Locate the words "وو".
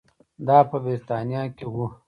1.73-1.85